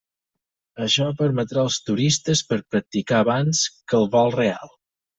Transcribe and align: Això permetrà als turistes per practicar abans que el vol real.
Això 0.85 1.05
permetrà 1.19 1.61
als 1.65 1.77
turistes 1.91 2.43
per 2.49 2.59
practicar 2.77 3.23
abans 3.23 3.65
que 3.87 4.01
el 4.05 4.13
vol 4.21 4.39
real. 4.43 4.79